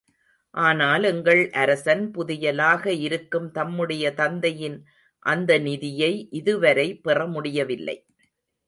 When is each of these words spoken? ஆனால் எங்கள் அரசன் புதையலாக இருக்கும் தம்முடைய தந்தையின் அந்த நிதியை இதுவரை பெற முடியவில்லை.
ஆனால் 0.55 1.03
எங்கள் 1.03 1.41
அரசன் 1.53 2.01
புதையலாக 2.11 2.85
இருக்கும் 2.99 3.47
தம்முடைய 3.51 4.13
தந்தையின் 4.13 4.79
அந்த 5.25 5.59
நிதியை 5.59 6.11
இதுவரை 6.31 6.87
பெற 6.99 7.27
முடியவில்லை. 7.27 7.97